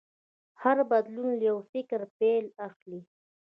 هر 0.61 0.77
بدلون 0.91 1.29
له 1.39 1.43
یو 1.49 1.57
فکر 1.71 1.99
پیل 2.17 2.45
اخلي. 2.67 3.01